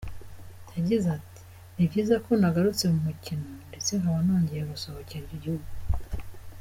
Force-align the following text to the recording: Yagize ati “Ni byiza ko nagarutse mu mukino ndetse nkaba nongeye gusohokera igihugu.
Yagize 0.75 1.07
ati 1.17 1.41
“Ni 1.75 1.83
byiza 1.89 2.15
ko 2.25 2.31
nagarutse 2.41 2.83
mu 2.93 2.99
mukino 3.07 3.45
ndetse 3.69 3.91
nkaba 3.99 4.19
nongeye 4.25 4.63
gusohokera 4.71 5.23
igihugu. 5.37 5.69